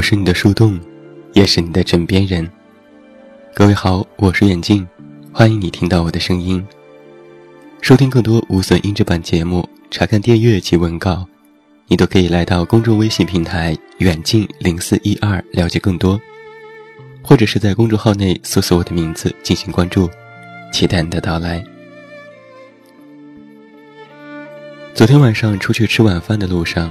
[0.00, 0.80] 我是你的树洞，
[1.34, 2.50] 也是你的枕边人。
[3.54, 4.88] 各位好，我是远近，
[5.30, 6.66] 欢迎你听到我的声音。
[7.82, 11.26] 收听更多无损音质版节目，查看订阅及文稿，
[11.86, 16.18] 你都可以来到公众微信平台“远近零四一二”了解更多，
[17.20, 20.08] 或者是在公众号内搜索我的名字进行关注，
[20.72, 21.62] 期待你的到来。
[24.94, 26.90] 昨天晚上出去吃晚饭的路上。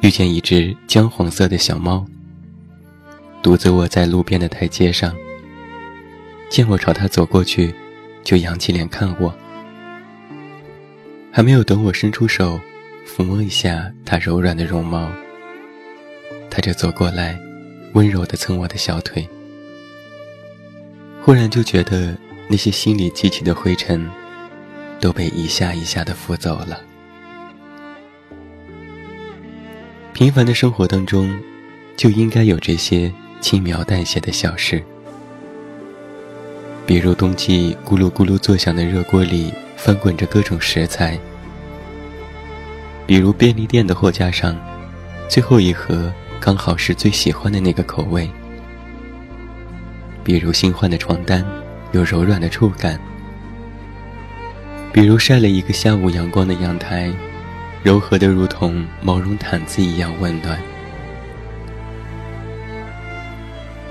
[0.00, 2.04] 遇见一只姜黄色的小猫，
[3.42, 5.14] 独自卧在路边的台阶上。
[6.48, 7.74] 见我朝他走过去，
[8.22, 9.34] 就扬起脸看我。
[11.32, 12.60] 还没有等我伸出手
[13.06, 15.10] 抚摸一下他柔软的绒毛，
[16.50, 17.38] 他就走过来，
[17.94, 19.26] 温柔地蹭我的小腿。
[21.22, 22.16] 忽然就觉得
[22.48, 24.08] 那些心里积起的灰尘，
[25.00, 26.80] 都被一下一下地拂走了。
[30.12, 31.40] 平凡的生活当中，
[31.96, 33.10] 就应该有这些
[33.42, 34.82] 轻描淡写的小事，
[36.86, 41.18] 比如冬季咕噜咕噜作响的热锅里翻滚着各种食材；
[43.04, 44.56] 比如便利店的货架上，
[45.28, 48.28] 最后一盒刚好是最喜欢的那个口味；
[50.22, 51.44] 比如新换的床单
[51.90, 52.96] 有柔软的触感；
[54.92, 57.12] 比如晒了一个下午阳光的阳台。
[57.82, 60.56] 柔和的，如同毛绒毯子一样温暖。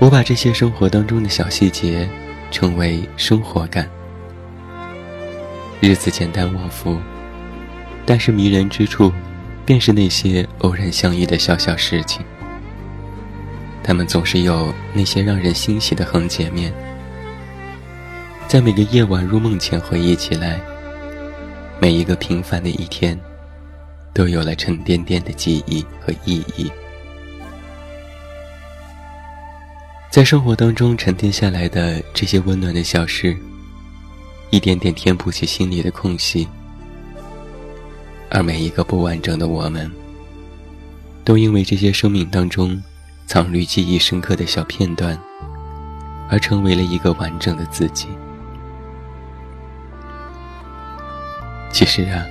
[0.02, 2.08] 我把这些生活当中的小细节
[2.50, 3.88] 称为生活感。
[5.78, 6.98] 日子简单往复，
[8.04, 9.12] 但是迷人之处，
[9.64, 12.20] 便是那些偶然相遇的小小事情。
[13.80, 16.74] 他们总是有那些让人欣喜的横截面，
[18.48, 20.60] 在每个夜晚入梦前回忆起来，
[21.78, 23.16] 每一个平凡的一天。
[24.12, 26.70] 都有了沉甸甸的记忆和意义，
[30.12, 33.34] 在生活当中沉淀下来的这些温暖的小事，
[34.50, 36.46] 一点点填补起心里的空隙，
[38.28, 39.90] 而每一个不完整的我们，
[41.24, 42.78] 都因为这些生命当中
[43.26, 45.18] 藏于记忆深刻的小片段，
[46.28, 48.08] 而成为了一个完整的自己。
[51.72, 52.22] 其实啊。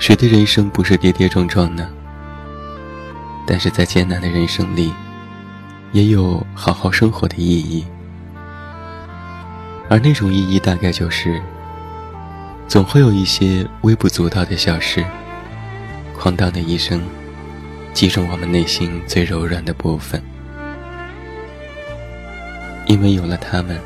[0.00, 1.88] 谁的人生不是跌跌撞撞呢？
[3.46, 4.92] 但是在艰难的人生里，
[5.92, 7.84] 也有好好生活的意义。
[9.88, 11.40] 而那种意义，大概就是，
[12.66, 15.04] 总会有一些微不足道的小事，
[16.18, 17.00] 哐当的一声，
[17.94, 20.22] 击中我们内心最柔软的部分。
[22.86, 23.80] 因为有了他们，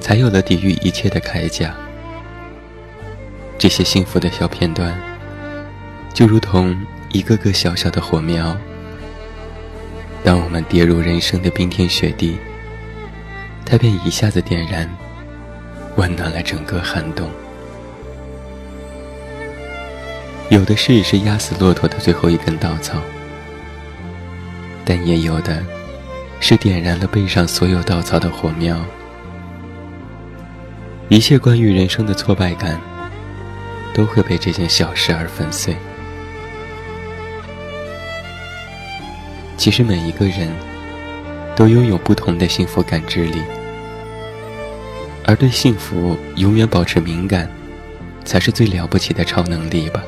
[0.00, 1.74] 才有了抵御一切的铠甲。
[3.56, 4.98] 这些幸福的小片段，
[6.12, 6.78] 就如同
[7.10, 8.56] 一个个小小的火苗。
[10.22, 12.38] 当我们跌入人生的冰天雪地，
[13.64, 14.88] 它便一下子点燃，
[15.96, 17.28] 温暖了整个寒冬。
[20.48, 23.00] 有的事是压死骆驼的最后一根稻草，
[24.84, 25.64] 但也有的，
[26.40, 28.78] 是点燃了背上所有稻草的火苗。
[31.08, 32.80] 一切关于人生的挫败感。
[33.92, 35.76] 都会被这件小事而粉碎。
[39.60, 40.50] 其实每一个人
[41.54, 43.42] 都拥有不同的幸福感知力，
[45.26, 47.46] 而对幸福永远保持敏感，
[48.24, 50.02] 才是最了不起的超能力吧。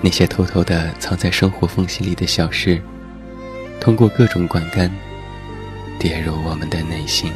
[0.00, 2.80] 那些偷偷的藏在生活缝隙里的小事，
[3.80, 4.88] 通过各种管干，
[5.98, 7.32] 跌入我们的内心。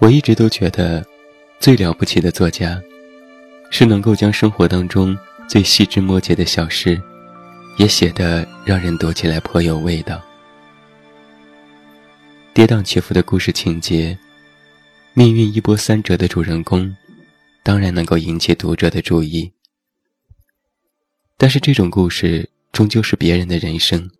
[0.00, 1.02] 我一直都觉得，
[1.60, 2.78] 最了不起的作家，
[3.70, 5.16] 是能够将生活当中
[5.48, 7.00] 最细枝末节的小事，
[7.76, 10.20] 也写得让人读起来颇有味道。
[12.52, 14.18] 跌宕起伏的故事情节，
[15.14, 16.94] 命运一波三折的主人公，
[17.62, 19.52] 当然能够引起读者的注意。
[21.36, 24.10] 但是这种故事终究是别人的人生，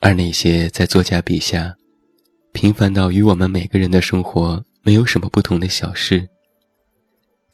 [0.00, 1.74] 而那些在作家笔下。
[2.52, 6.28] 平凡到与我们每个人的生活没有什么不同的小事，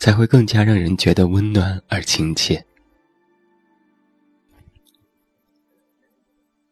[0.04, 2.62] 才会更加让人觉得温暖而亲切。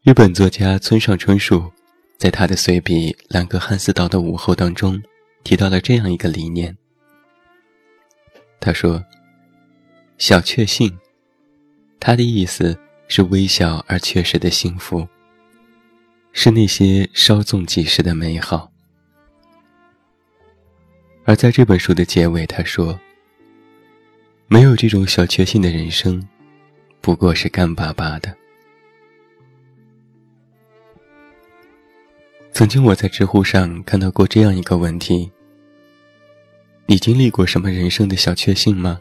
[0.03, 1.73] 日本作家村上春树
[2.19, 5.03] 在他的随笔《兰格汉斯岛的午后》当中
[5.45, 6.77] 提到了这样一个理念。
[8.61, 9.03] 他说
[10.19, 10.99] ：“小确幸，
[11.99, 12.79] 他的意思
[13.09, 15.09] 是微小而确实的幸福。”
[16.35, 18.71] 是那些稍纵即逝的美好，
[21.25, 23.01] 而在这本书的结尾，他说
[24.53, 26.23] ：“没有这种小确幸的人生，
[27.01, 28.37] 不过是干巴巴的。
[32.53, 35.33] 曾经我在知乎上看到过这样一个问题：
[36.85, 39.01] 你经历过什么人生的小确幸吗？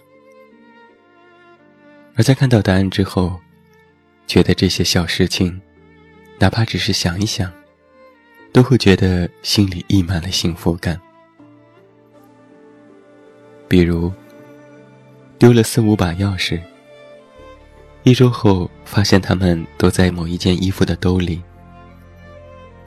[2.15, 3.37] 而在看到答案之后，
[4.27, 5.61] 觉得这些小事情，
[6.39, 7.51] 哪怕只是想一想，
[8.53, 10.97] 都会觉得心里溢满了幸福感。
[13.67, 14.09] 比如，
[15.41, 16.61] 丢了四五把钥匙，
[18.03, 21.41] 一周后发现他们都在某一件衣服的兜里。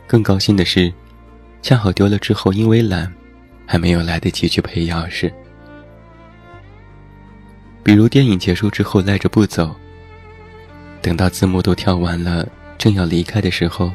[0.07, 0.93] 更高兴的是，
[1.63, 3.13] 恰好丢了之后，因为懒，
[3.67, 5.33] 还没有来得及去配钥匙。
[7.83, 9.75] 比如电影结束之后赖着不走，
[11.03, 12.49] 等到字幕都跳完了，
[12.79, 13.93] 正要离开的时候，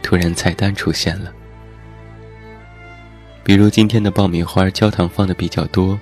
[0.00, 1.32] 突然彩蛋出现了。
[3.42, 5.98] 比如今天的爆米花焦糖放的比较多，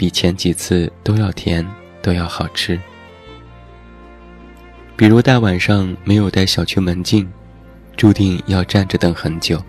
[0.00, 1.62] 比前几次都要甜，
[2.00, 2.80] 都要好吃。
[4.96, 7.30] 比如大晚上没有带小区门禁。
[7.98, 9.62] 注定要站着等很久，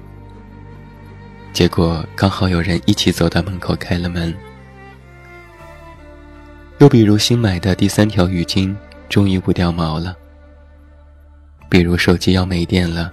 [1.51, 4.33] 结果刚好有人一起走到门口开了门。
[6.77, 8.73] 又比如新买的第三条浴巾
[9.09, 10.15] 终于不掉毛了。
[11.67, 13.11] 比如手机要没电了，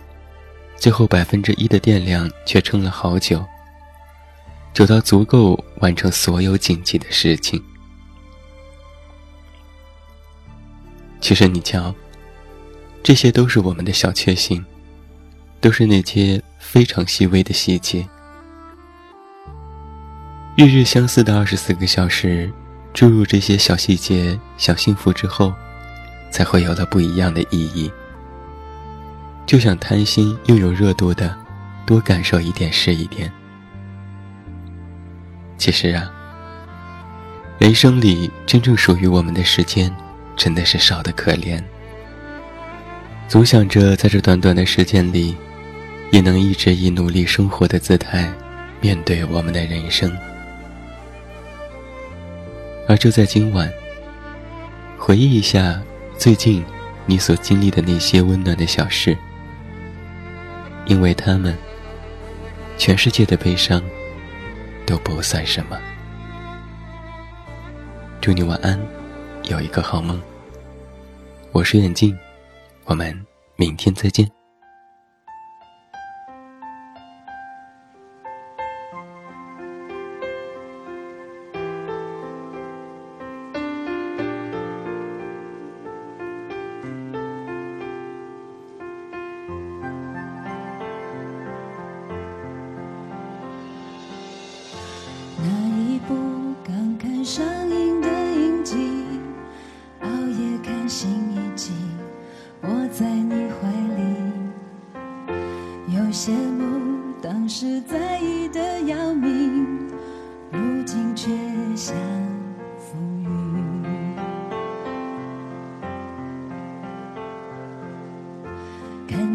[0.76, 3.44] 最后百分之一的电量却撑了好久，
[4.72, 7.62] 久到足够完成所有紧急的事情。
[11.20, 11.94] 其实你瞧，
[13.02, 14.64] 这些都是我们的小确幸。
[15.60, 18.08] 都是那些非常细微的细节，
[20.56, 22.48] 日日相似的二十四个小时，
[22.94, 25.52] 注入这些小细节、小幸福之后，
[26.30, 27.90] 才会有了不一样的意义。
[29.46, 31.36] 就想贪心又有热度的，
[31.84, 33.28] 多感受一点是一点。
[35.58, 36.10] 其实啊，
[37.58, 39.94] 人生里真正属于我们的时间，
[40.34, 41.62] 真的是少得可怜。
[43.28, 45.36] 总想着在这短短的时间里。
[46.10, 48.32] 也能一直以努力生活的姿态
[48.80, 50.10] 面对我们的人生，
[52.88, 53.70] 而就在今晚，
[54.96, 55.78] 回忆一下
[56.16, 56.64] 最近
[57.04, 59.14] 你所经历的那些温暖的小事，
[60.86, 61.54] 因为他们，
[62.78, 63.82] 全世界的悲伤
[64.88, 65.78] 都不算什么。
[68.22, 68.80] 祝你晚安，
[69.50, 70.18] 有一个好梦。
[71.52, 72.18] 我是眼镜，
[72.86, 73.14] 我们
[73.56, 74.37] 明天再见。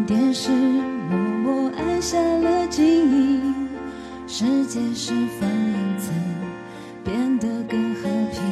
[0.06, 3.68] 电视，默默按下了静音，
[4.26, 6.12] 世界是否因此
[7.02, 8.42] 变得更和平？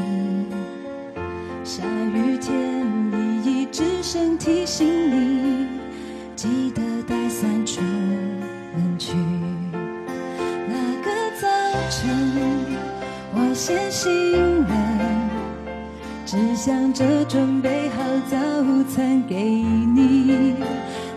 [1.63, 1.83] 下
[2.15, 2.87] 雨天，
[3.45, 5.67] 依依只剩提醒你，
[6.35, 9.15] 记得带伞出门去。
[10.67, 11.47] 那个早
[11.91, 12.09] 晨
[13.35, 14.75] 我先醒了，
[16.25, 18.39] 只想着准备好早
[18.89, 20.55] 餐给你。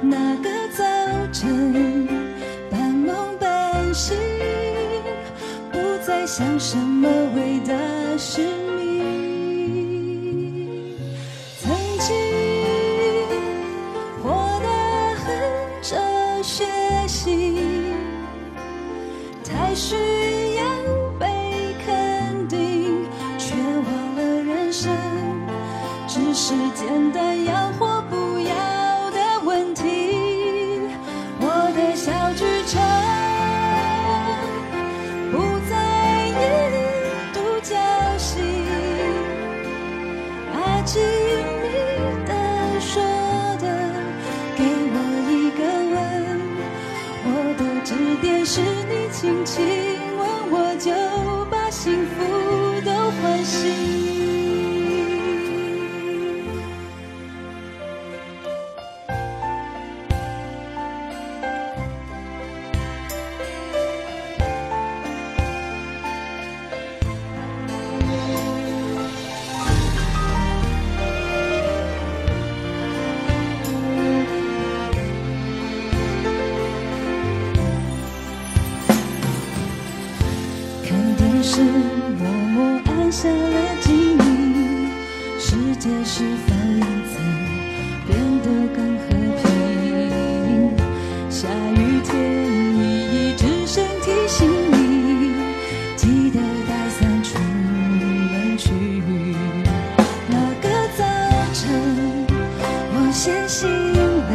[0.08, 0.84] 那个早
[1.34, 2.08] 晨，
[2.70, 4.16] 半梦半醒，
[5.72, 7.74] 不再想什么伟大
[8.18, 8.42] 使
[8.78, 8.84] 命。
[11.60, 12.16] 曾经
[14.22, 14.30] 活
[14.62, 14.68] 得
[15.16, 15.26] 很
[15.82, 15.96] 哲
[16.44, 16.66] 学
[17.08, 17.94] 性，
[19.44, 20.25] 太虚。
[49.26, 49.95] 心情。
[85.86, 87.20] 界是否因此
[88.08, 89.06] 变得更和
[89.44, 89.46] 平？
[91.30, 92.12] 下雨天
[92.76, 94.74] 依依只剩提醒你，
[95.96, 98.66] 记得带伞出门去。
[100.28, 100.66] 那个
[100.98, 101.06] 早
[101.54, 101.64] 晨，
[102.92, 104.34] 我先醒了，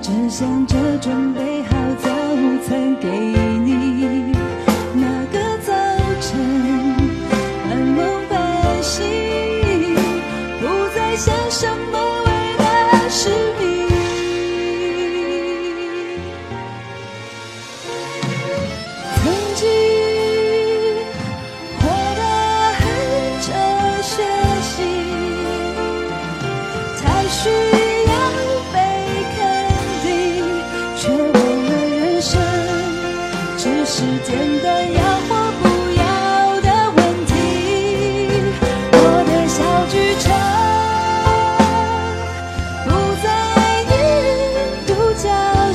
[0.00, 2.08] 只想着准备好早
[2.68, 3.34] 餐给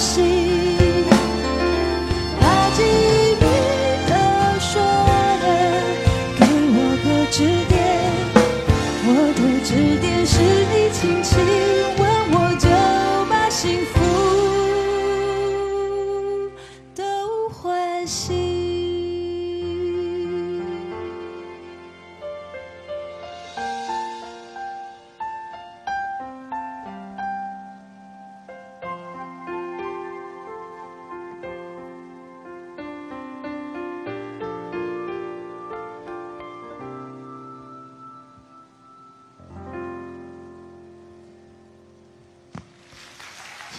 [0.04, 0.43] see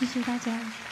[0.04, 0.83] 谢谢大家。